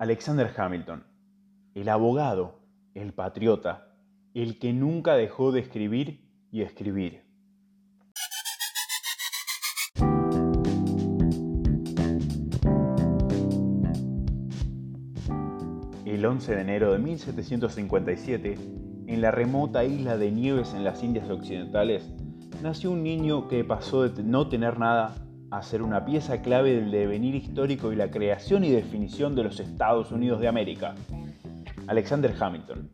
[0.00, 1.04] Alexander Hamilton,
[1.74, 2.62] el abogado,
[2.94, 3.92] el patriota,
[4.32, 7.26] el que nunca dejó de escribir y escribir.
[16.06, 18.58] El 11 de enero de 1757,
[19.06, 22.10] en la remota isla de Nieves en las Indias Occidentales,
[22.62, 25.14] nació un niño que pasó de no tener nada
[25.50, 29.58] a ser una pieza clave del devenir histórico y la creación y definición de los
[29.58, 30.94] Estados Unidos de América.
[31.86, 32.90] Alexander Hamilton,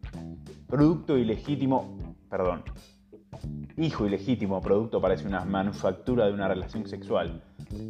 [0.66, 2.62] producto ilegítimo, perdón,
[3.76, 7.42] hijo ilegítimo, producto parece una manufactura de una relación sexual,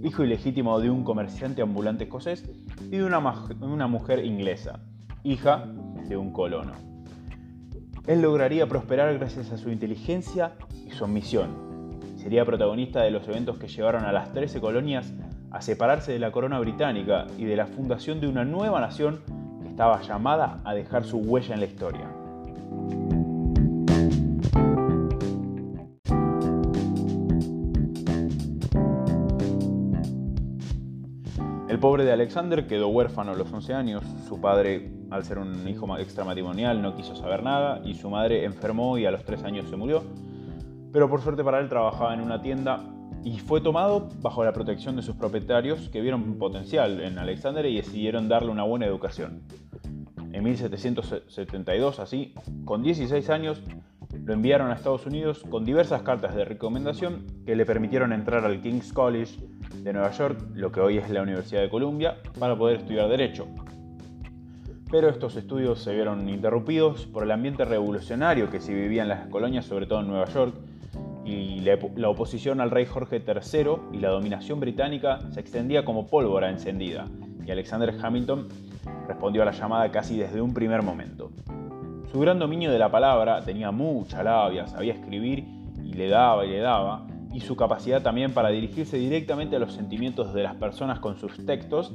[0.03, 2.45] hijo ilegítimo de un comerciante ambulante escocés
[2.87, 3.19] y de una,
[3.61, 4.81] una mujer inglesa,
[5.23, 5.65] hija
[6.09, 6.73] de un colono.
[8.07, 10.55] Él lograría prosperar gracias a su inteligencia
[10.87, 11.67] y su ambición,
[12.27, 15.15] sería protagonista de los eventos que llevaron a las 13 colonias
[15.53, 19.21] a separarse de la corona británica y de la fundación de una nueva nación
[19.63, 22.11] que estaba llamada a dejar su huella en la historia.
[31.69, 35.69] El pobre de Alexander quedó huérfano a los 11 años, su padre, al ser un
[35.69, 39.71] hijo extramatrimonial, no quiso saber nada y su madre enfermó y a los 3 años
[39.71, 40.03] se murió,
[40.97, 42.83] pero por suerte para él trabajaba en una tienda
[43.23, 47.77] y fue tomado bajo la protección de sus propietarios que vieron potencial en Alexander y
[47.77, 49.43] decidieron darle una buena educación.
[50.33, 52.33] En 1772, así,
[52.65, 53.63] con 16 años,
[54.25, 58.63] lo enviaron a Estados Unidos con diversas cartas de recomendación que le permitieron entrar al
[58.63, 59.39] King's College
[59.83, 63.47] de Nueva York, lo que hoy es la Universidad de Columbia, para poder estudiar Derecho.
[64.91, 69.27] Pero estos estudios se vieron interrumpidos por el ambiente revolucionario que se vivía en las
[69.27, 70.55] colonias, sobre todo en Nueva York,
[71.27, 76.49] y la, oposición al rey Jorge III y la dominación británica se extendía como pólvora
[76.49, 77.07] encendida,
[77.45, 78.49] y Alexander Hamilton
[79.09, 81.33] respondió a la llamada casi desde un primer momento.
[82.13, 85.45] Su gran dominio de la palabra tenía mucha labia, sabía escribir
[85.85, 89.73] y le daba y le daba, y su capacidad también para dirigirse directamente a los
[89.73, 91.93] sentimientos de las personas con sus textos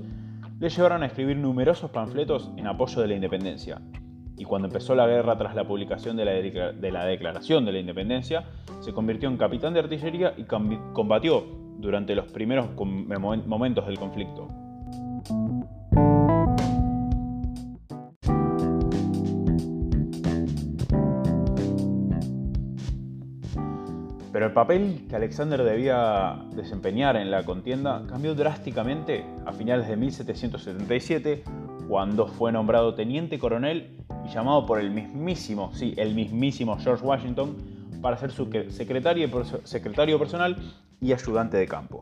[0.59, 3.81] le llevaron a escribir numerosos panfletos en apoyo de la independencia,
[4.41, 8.45] y cuando empezó la guerra tras la publicación de la, Declaración de la Independencia,
[8.79, 11.45] se convirtió en capitán de artillería y combatió
[11.77, 14.47] durante los primeros momentos del conflicto.
[24.33, 29.97] Pero el papel que Alexander debía desempeñar en la contienda cambió drásticamente a finales de
[29.97, 31.43] 1777,
[31.87, 34.00] cuando fue nombrado teniente coronel
[34.33, 37.57] llamado por el mismísimo, sí, el mismísimo George Washington
[38.01, 39.29] para ser su secretario,
[39.63, 40.57] secretario personal
[40.99, 41.99] y ayudante de campo.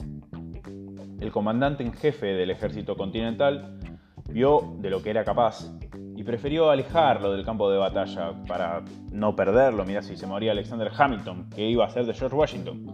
[1.20, 3.80] El comandante en jefe del ejército continental
[4.30, 5.70] vio de lo que era capaz
[6.16, 9.86] y prefirió alejarlo del campo de batalla para no perderlo.
[9.86, 12.86] Mirá si se moría Alexander Hamilton, que iba a ser de George Washington.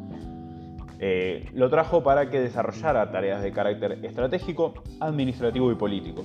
[1.00, 6.23] Eh, lo trajo para que desarrollara tareas de carácter estratégico, administrativo y político.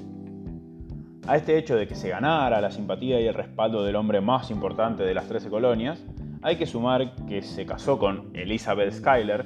[1.27, 4.51] A este hecho de que se ganara la simpatía y el respaldo del hombre más
[4.51, 6.03] importante de las 13 colonias,
[6.43, 9.45] hay que sumar que se casó con Elizabeth Schuyler,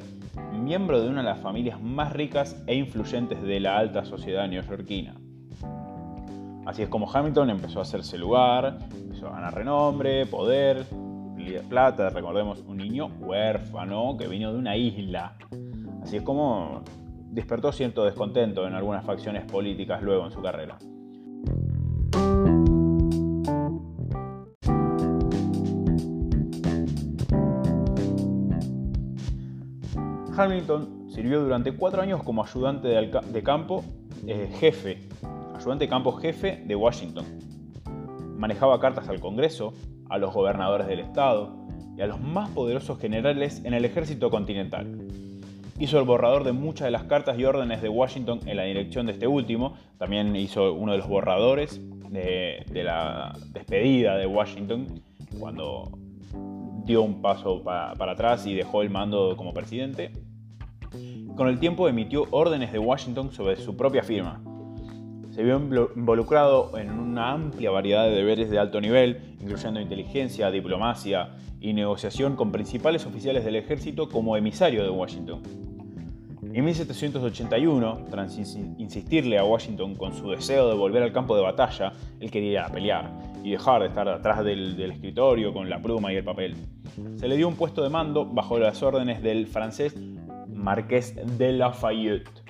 [0.52, 5.14] miembro de una de las familias más ricas e influyentes de la alta sociedad neoyorquina.
[6.64, 10.86] Así es como Hamilton empezó a hacerse lugar, empezó a ganar renombre, poder,
[11.68, 15.36] plata, recordemos, un niño huérfano que vino de una isla.
[16.02, 16.82] Así es como
[17.30, 20.78] despertó cierto descontento en algunas facciones políticas luego en su carrera.
[30.44, 33.82] Hamilton sirvió durante cuatro años como ayudante de, campo
[34.26, 34.98] eh, jefe,
[35.56, 37.24] ayudante de campo jefe de Washington.
[38.36, 39.72] Manejaba cartas al Congreso,
[40.10, 41.56] a los gobernadores del estado
[41.96, 45.08] y a los más poderosos generales en el ejército continental.
[45.78, 49.06] Hizo el borrador de muchas de las cartas y órdenes de Washington en la dirección
[49.06, 49.76] de este último.
[49.98, 51.80] También hizo uno de los borradores
[52.10, 55.02] de, la despedida de Washington
[55.38, 55.90] cuando
[56.84, 60.12] dio un paso para, atrás y dejó el mando como presidente.
[61.36, 64.40] Con el tiempo emitió órdenes de Washington sobre su propia firma.
[65.32, 65.56] Se vio
[65.96, 72.36] involucrado en una amplia variedad de deberes de alto nivel, incluyendo inteligencia, diplomacia y negociación
[72.36, 75.42] con principales oficiales del ejército como emisario de Washington.
[76.52, 81.94] En 1781, tras insistirle a Washington con su deseo de volver al campo de batalla,
[82.20, 83.10] él quería pelear
[83.42, 86.54] y dejar de estar atrás del, escritorio con la pluma y el papel.
[87.16, 89.96] Se le dio un puesto de mando bajo las órdenes del francés
[90.64, 92.42] Marqués de Lafayette,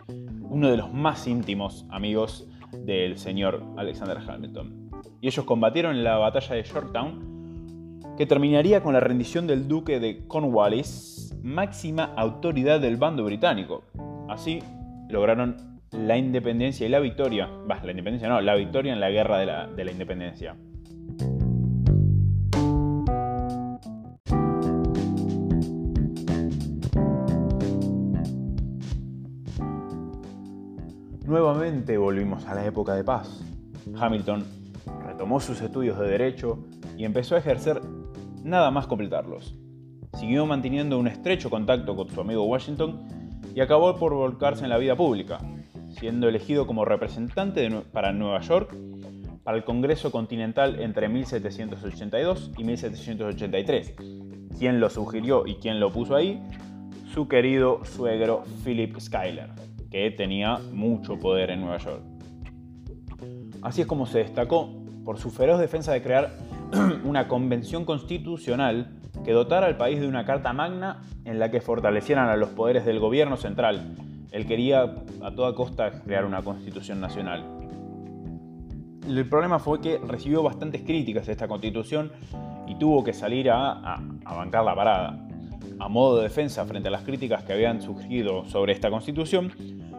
[0.49, 2.49] uno de los más íntimos amigos
[2.87, 4.88] del señor Alexander Hamilton.
[5.20, 9.99] Y ellos combatieron en la batalla de Yorktown, que terminaría con la rendición del duque
[9.99, 13.82] de Cornwallis, máxima autoridad del bando británico.
[14.28, 14.60] Así
[15.08, 19.38] lograron la independencia y la victoria, bah, la independencia no, la victoria en la guerra
[19.38, 20.55] de la, de la independencia.
[31.34, 33.42] Nuevamente volvimos a la época de paz.
[33.98, 34.44] Hamilton
[35.04, 36.64] retomó sus estudios de derecho
[36.96, 37.81] y empezó a ejercer
[38.44, 39.52] nada más completarlos.
[40.16, 43.00] Siguió manteniendo un estrecho contacto con su amigo Washington
[43.52, 45.40] y acabó por volcarse en la vida pública,
[45.98, 48.72] siendo elegido como representante para Nueva York
[49.42, 53.94] para el Congreso Continental entre 1782 y 1783.
[54.56, 56.40] ¿Quién lo sugirió y quién lo puso ahí?
[57.12, 62.02] Su querido suegro Philip Schuyler que tenía mucho poder en Nueva York.
[63.62, 64.69] Así es como se destacó
[65.05, 66.32] por su feroz defensa de crear
[67.05, 68.91] una convención constitucional
[69.25, 72.85] que dotara al país de una carta magna en la que fortalecieran a los poderes
[72.85, 73.94] del gobierno central.
[74.32, 74.82] Él quería
[75.23, 77.44] a toda costa crear una constitución nacional.
[79.06, 82.11] El problema fue que recibió bastantes críticas esta constitución
[82.67, 83.94] y tuvo que salir a,
[84.25, 85.29] a bancar la parada.
[85.79, 89.53] A modo de defensa frente a las críticas que habían surgido sobre esta constitución,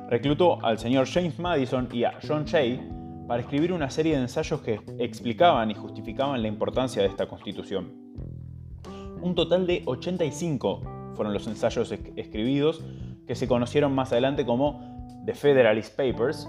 [0.10, 2.81] reclutó al señor James Madison y a John Jay
[3.27, 7.92] para escribir una serie de ensayos que explicaban y justificaban la importancia de esta constitución.
[9.22, 10.81] Un total de 85
[11.16, 12.83] fueron los ensayos escribidos
[13.28, 16.48] que se conocieron más adelante como The Federalist Papers,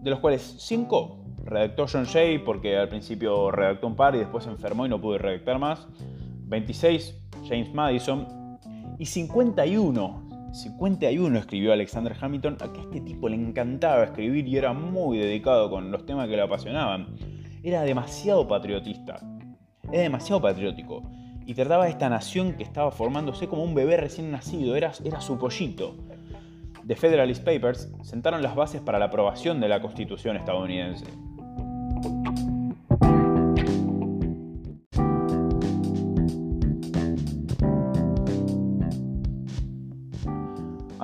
[0.00, 4.44] de los cuales 5 redactó John Jay porque al principio redactó un par y después
[4.44, 5.88] se enfermó y no pudo redactar más,
[6.46, 8.26] 26 James Madison
[8.98, 14.72] y 51 51 escribió Alexander Hamilton, a que este tipo le encantaba escribir y era
[14.72, 17.14] muy dedicado con los temas que le apasionaban.
[17.62, 19.20] Era demasiado patriotista,
[19.92, 21.02] era demasiado patriótico
[21.46, 25.20] y trataba de esta nación que estaba formándose como un bebé recién nacido, era, era
[25.20, 25.94] su pollito.
[26.86, 31.06] The Federalist Papers sentaron las bases para la aprobación de la Constitución estadounidense.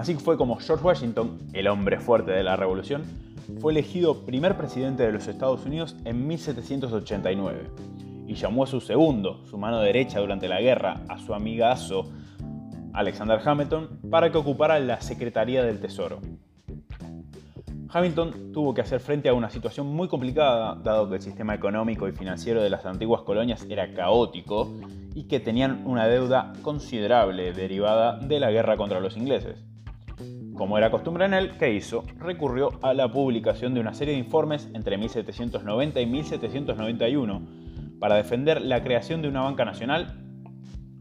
[0.06, 3.02] Así fue como George Washington, el hombre fuerte de la revolución,
[3.60, 7.64] fue elegido primer presidente de los Estados Unidos en 1789
[8.28, 12.08] y llamó a su segundo, su mano derecha durante la guerra, a su amigazo
[12.92, 16.20] Alexander Hamilton, para que ocupara la Secretaría del Tesoro.
[17.88, 22.06] Hamilton tuvo que hacer frente a una situación muy complicada, dado que el sistema económico
[22.06, 24.72] y financiero de las antiguas colonias era caótico
[25.16, 29.66] y que tenían una deuda considerable derivada de la guerra contra los ingleses.
[30.56, 32.02] Como era costumbre en él, ¿qué hizo?
[32.18, 37.42] Recurrió a la publicación de una serie de informes entre 1790 y 1791
[38.00, 40.18] para defender la creación de una banca nacional,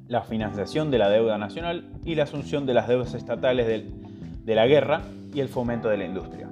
[0.08, 4.68] la financiación de la deuda nacional y la asunción de las deudas estatales de, la
[4.68, 5.04] guerra
[5.34, 6.50] y el fomento de la industria.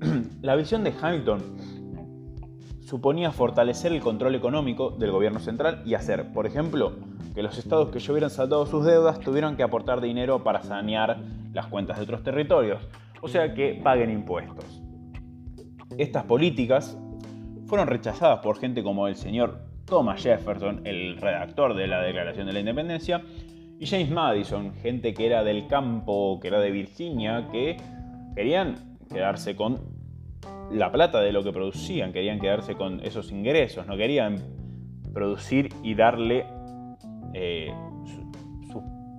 [0.40, 1.56] la visión de Hamilton
[2.80, 6.92] suponía fortalecer el control económico del gobierno central y hacer, por ejemplo,
[7.38, 11.18] que los estados que ya hubieran saldado sus deudas tuvieran que aportar dinero para sanear
[11.52, 12.82] las cuentas de otros territorios,
[13.22, 14.82] o sea que paguen impuestos.
[15.96, 16.98] Estas políticas
[17.68, 22.54] fueron rechazadas por gente como el señor Thomas Jefferson, el redactor de la Declaración de
[22.54, 23.22] la Independencia,
[23.78, 27.76] y James Madison, gente que era del campo, que era de Virginia, que
[28.34, 29.78] querían quedarse con
[30.72, 34.42] la plata de lo que producían, querían quedarse con esos ingresos, no querían
[35.14, 36.57] producir y darle
[37.34, 37.72] eh,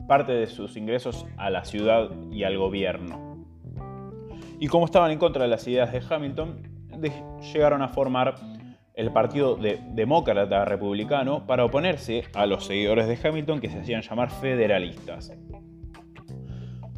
[0.07, 3.45] parte de sus ingresos a la ciudad y al gobierno.
[4.59, 6.63] Y como estaban en contra de las ideas de Hamilton,
[7.53, 8.35] llegaron a formar
[8.95, 14.31] el Partido Demócrata Republicano para oponerse a los seguidores de Hamilton que se hacían llamar
[14.31, 15.31] federalistas.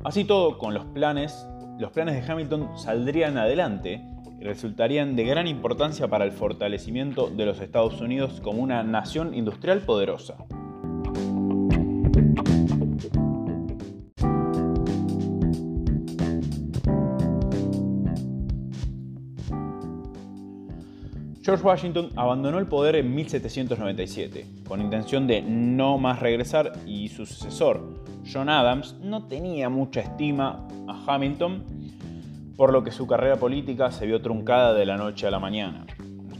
[0.03, 4.01] Así todo, con los planes, los planes de Hamilton saldrían adelante
[4.39, 9.35] y resultarían de gran importancia para el fortalecimiento de los Estados Unidos como una nación
[9.35, 10.37] industrial poderosa.
[21.43, 27.25] George Washington abandonó el poder en 1797, con intención de no más regresar y su
[27.25, 27.81] sucesor,
[28.31, 31.63] John Adams, no tenía mucha estima a Hamilton,
[32.55, 35.87] por lo que su carrera política se vio truncada de la noche a la mañana.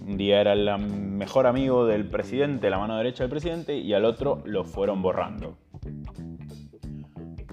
[0.08, 4.06] Un día era el mejor amigo del presidente, la mano derecha del presidente, y al
[4.06, 5.58] otro lo fueron borrando.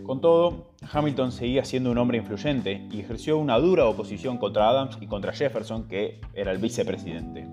[0.09, 4.97] Con todo, Hamilton seguía siendo un hombre influyente y ejerció una dura oposición contra Adams
[5.03, 7.47] y contra Jefferson, que era el vicepresidente.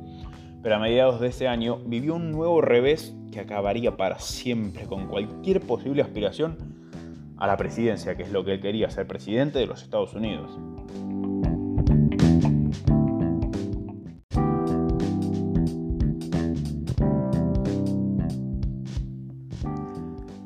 [0.63, 5.07] Pero a mediados de ese año vivió un nuevo revés que acabaría para siempre con
[5.07, 6.55] cualquier posible aspiración
[7.35, 10.57] a la presidencia, que es lo que él quería, ser presidente de los Estados Unidos.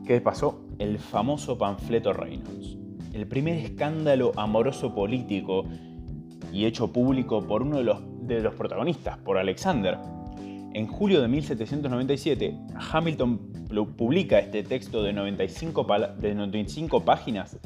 [0.10, 0.66] ¿Qué pasó?
[0.80, 2.80] El famoso panfleto Reynolds.
[3.14, 5.66] El primer escándalo amoroso político
[6.52, 10.00] y hecho público por uno de los, de los protagonistas, por Alexander.
[10.74, 12.58] En julio de 1797,
[12.92, 13.38] Hamilton
[13.96, 15.86] publica este texto de 95,
[16.18, 17.60] de 95 páginas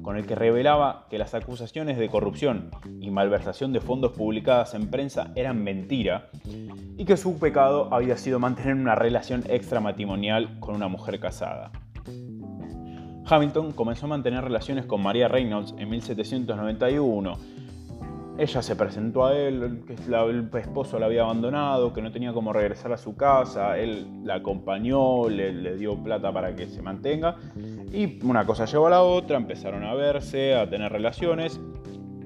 [0.00, 4.88] con el que revelaba que las acusaciones de corrupción y malversación de fondos publicadas en
[4.88, 6.30] prensa eran mentira
[6.96, 11.70] y que su pecado había sido mantener una relación extramatrimonial con una mujer casada.
[13.26, 17.38] Hamilton comenzó a mantener relaciones con María Reynolds en 1791.
[18.38, 22.52] Ella se presentó a él, que el esposo la había abandonado, que no tenía cómo
[22.52, 27.36] regresar a su casa, él la acompañó, le, dio plata para que se mantenga,
[27.92, 31.60] y una cosa llevó a la otra, empezaron a verse, a tener relaciones.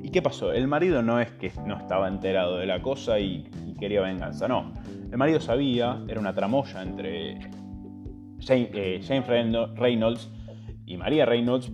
[0.02, 0.52] ¿Y qué pasó?
[0.52, 3.50] El marido no es que no estaba enterado de la cosa y,
[3.80, 4.72] quería venganza, no.
[5.10, 7.40] El marido sabía, era una tramoya entre
[8.46, 10.30] James eh, Reynolds
[10.86, 11.70] y María Reynolds.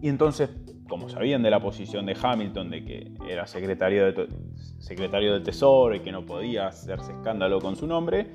[0.00, 0.50] Y entonces,
[0.88, 4.12] como sabían de la posición de Hamilton, de que era secretario,
[4.78, 8.30] secretario del Tesoro y que no podía hacerse escándalo con su nombre,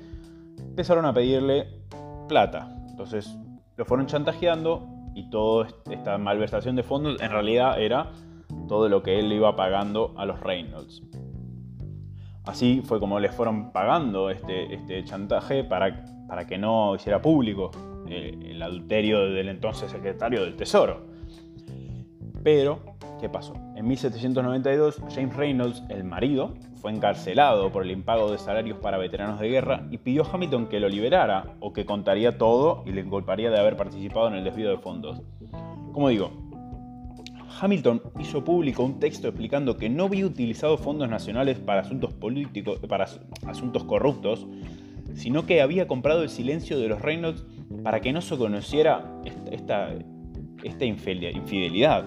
[0.58, 1.66] empezaron a pedirle
[2.28, 2.76] plata.
[2.88, 3.36] Entonces
[3.76, 8.10] lo fueron chantajeando y toda esta malversación de fondos en realidad era
[8.68, 11.02] todo lo que él le iba pagando a los Reynolds.
[12.44, 17.72] Así fue como les fueron pagando este, este chantaje para, para que no hiciera público
[18.06, 21.00] eh, el adulterio del entonces secretario del Tesoro.
[22.44, 23.54] Pero, ¿qué pasó?
[23.74, 29.40] En 1792, James Reynolds, el marido, fue encarcelado por el impago de salarios para veteranos
[29.40, 33.00] de guerra y pidió a Hamilton que lo liberara o que contaría todo y le
[33.00, 35.20] inculparía de haber participado en el desvío de fondos.
[35.92, 36.30] Como digo,
[37.60, 42.78] Hamilton hizo público un texto explicando que no había utilizado fondos nacionales para asuntos políticos,
[42.88, 43.08] para
[43.46, 44.46] asuntos corruptos,
[45.14, 47.44] sino que había comprado el silencio de los Reynolds
[47.82, 49.90] para que no se conociera esta,
[50.84, 52.04] infidelidad.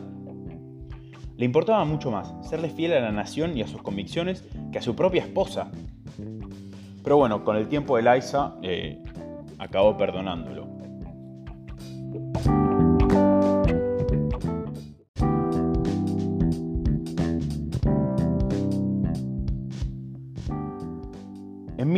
[1.37, 4.81] Le importaba mucho más serle fiel a la nación y a sus convicciones que a
[4.81, 5.71] su propia esposa.
[7.03, 9.01] Pero bueno, con el tiempo Eliza eh,
[9.57, 10.82] acabó perdonándolo.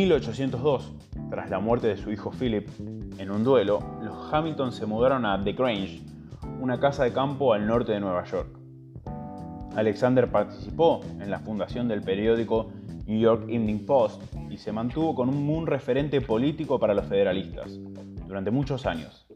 [0.06, 0.92] 1802,
[1.30, 2.68] tras la muerte de su hijo Philip
[3.18, 6.00] en un duelo, los Hamilton se mudaron a The Grange,
[6.60, 8.56] una casa de campo al norte de Nueva York.
[9.74, 12.70] Alexander participó en la fundación del periódico
[13.06, 17.76] New York Evening Post y se mantuvo con un referente político para los federalistas
[18.28, 19.26] durante muchos años,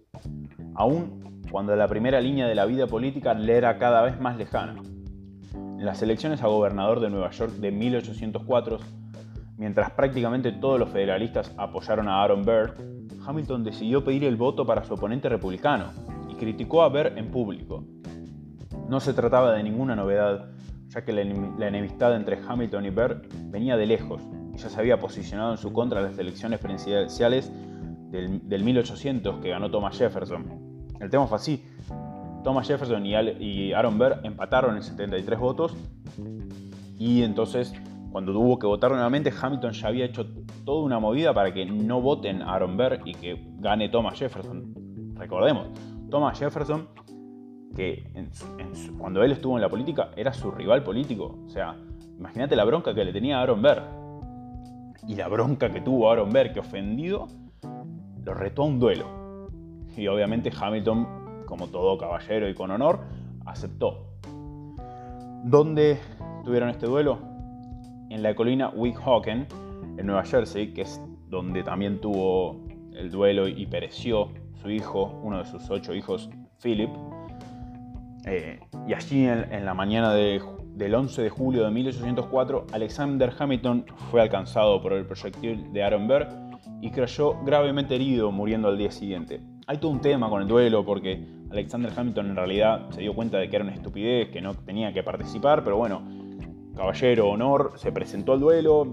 [0.76, 4.80] aun cuando la primera línea de la vida política le era cada vez más lejana.
[5.52, 8.78] En las elecciones a gobernador de Nueva York de 1804,
[9.60, 12.76] Mientras prácticamente todos los federalistas apoyaron a Aaron Burr,
[13.26, 15.92] Hamilton decidió pedir el voto para su oponente republicano
[16.30, 17.84] y criticó a Burr en público.
[18.88, 20.48] No se trataba de ninguna novedad,
[20.88, 24.22] ya que la enemistad entre Hamilton y Burr venía de lejos
[24.54, 27.52] y ya se había posicionado en su contra en las elecciones presidenciales
[28.10, 30.86] del, 1800 que ganó Thomas Jefferson.
[31.00, 31.62] El tema fue así.
[32.44, 35.76] Thomas Jefferson y Aaron Burr empataron en 73 votos
[36.98, 37.74] y entonces
[38.10, 40.26] cuando tuvo que votar nuevamente, Hamilton ya había hecho
[40.64, 44.74] toda una movida para que no voten a Aaron Burr y que gane Thomas Jefferson.
[45.14, 45.68] Recordemos,
[46.10, 46.88] Thomas Jefferson,
[47.76, 48.10] que
[48.98, 51.38] cuando él estuvo en la política era su rival político.
[51.46, 51.76] O sea,
[52.18, 53.82] imagínate la bronca que le tenía a Aaron Burr.
[55.06, 57.28] Y la bronca que tuvo Aaron Burr, que ofendido,
[58.24, 59.06] lo retó a un duelo.
[59.96, 63.00] Y obviamente Hamilton, como todo caballero y con honor,
[63.46, 64.06] aceptó.
[65.44, 65.98] ¿Dónde
[66.44, 67.29] tuvieron este duelo?
[68.10, 69.46] En la colina Weehawken,
[69.96, 72.60] en Nueva Jersey, que es donde también tuvo
[72.92, 74.28] el duelo y pereció
[74.60, 76.28] su hijo, uno de sus ocho hijos,
[76.62, 76.90] Philip.
[78.26, 84.20] Eh, y allí en, la mañana del 11 de julio de 1804, Alexander Hamilton fue
[84.20, 86.26] alcanzado por el proyectil de Aaron Burr
[86.82, 89.40] y creyó gravemente herido, muriendo al día siguiente.
[89.66, 93.38] Hay todo un tema con el duelo porque Alexander Hamilton en realidad se dio cuenta
[93.38, 96.02] de que era una estupidez, que no tenía que participar, pero bueno,
[96.80, 98.86] caballero honor se presentó al duelo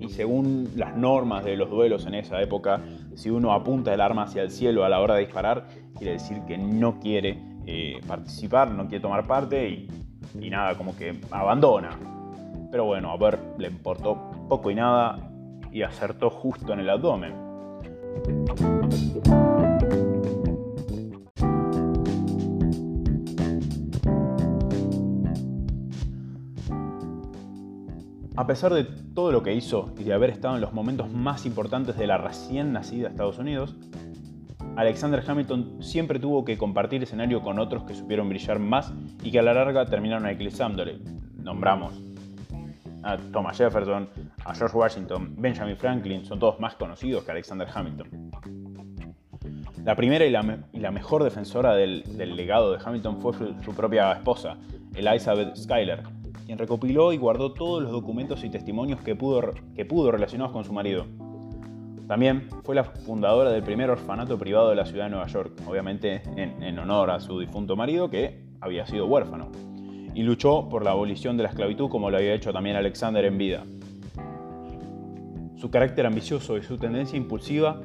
[0.00, 2.80] y según las normas de los duelos en esa época
[3.16, 6.40] Si uno apunta el arma hacia el cielo a la hora de disparar, quiere decir
[6.46, 9.88] que no quiere eh, participar, no quiere tomar parte y,
[10.40, 11.90] y nada, como que abandona.
[12.70, 15.18] Pero bueno, a ver, le importó poco y nada
[15.70, 17.34] y acertó justo en el abdomen.
[28.34, 31.44] A pesar de todo lo que hizo y de haber estado en los momentos más
[31.44, 33.76] importantes de la recién nacida Estados Unidos,
[34.74, 38.90] Alexander Hamilton siempre tuvo que compartir escenario con otros que supieron brillar más
[39.22, 40.98] y que a la larga terminaron eclipsándole.
[41.36, 41.92] Nombramos
[43.02, 44.08] a Thomas Jefferson,
[44.46, 48.30] a George Washington, Benjamin Franklin, son todos más conocidos que Alexander Hamilton.
[49.84, 54.56] La primera y la, mejor defensora del, legado de Hamilton fue su propia esposa,
[54.94, 56.02] Elizabeth Schuyler,
[56.52, 60.64] quien recopiló y guardó todos los documentos y testimonios que pudo, que pudo relacionados con
[60.64, 61.06] su marido.
[62.06, 66.20] También fue la fundadora del primer orfanato privado de la ciudad de Nueva York, obviamente
[66.36, 69.48] en, honor a su difunto marido que había sido huérfano,
[70.14, 73.38] y luchó por la abolición de la esclavitud como lo había hecho también Alexander en
[73.38, 73.64] vida.
[75.56, 77.80] Su carácter ambicioso y su tendencia impulsiva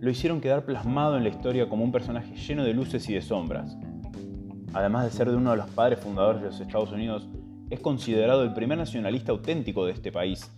[0.00, 3.22] lo hicieron quedar plasmado en la historia como un personaje lleno de luces y de
[3.22, 3.76] sombras.
[4.72, 7.28] Además de ser de uno de los padres fundadores de los Estados Unidos,
[7.70, 10.50] es considerado el primer nacionalista auténtico de este país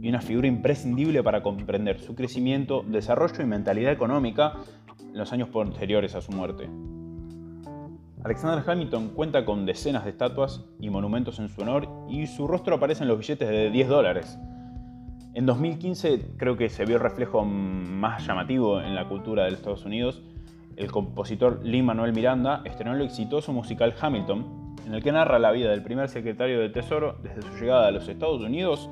[0.00, 4.54] y una figura imprescindible para comprender su crecimiento, desarrollo y mentalidad económica
[5.00, 6.68] en los años posteriores a su muerte.
[8.22, 12.76] Alexander Hamilton cuenta con decenas de estatuas y monumentos en su honor y su rostro
[12.76, 14.38] aparece en los billetes de 10 dólares.
[15.32, 19.60] En 2015 creo que se vio el reflejo más llamativo en la cultura de los
[19.60, 20.22] Estados Unidos.
[20.76, 25.50] El compositor Lin Manuel Miranda estrenó el exitoso musical Hamilton, en el que narra la
[25.50, 28.88] vida del primer secretario del Tesoro desde su llegada a los Estados Unidos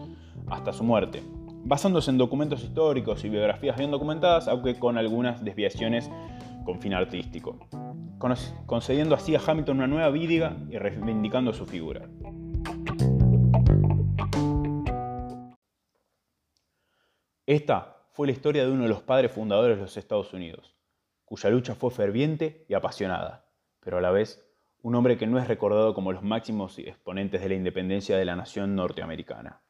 [0.49, 1.23] hasta su muerte,
[1.65, 6.11] basándose en documentos históricos y biografías bien documentadas, aunque con algunas desviaciones
[6.65, 7.59] con fin artístico,
[8.67, 12.09] concediendo así a Hamilton una nueva vida y reivindicando su figura.
[17.47, 20.77] Esta fue la historia de uno de los padres fundadores de los Estados Unidos,
[21.25, 23.47] cuya lucha fue ferviente y apasionada,
[23.81, 24.48] pero a la vez
[24.83, 28.37] un hombre que no es recordado como los máximos exponentes de la independencia de la
[28.37, 29.63] nación norteamericana.